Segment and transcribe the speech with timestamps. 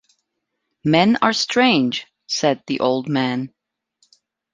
[0.83, 3.53] “Men are strange,” said the old man.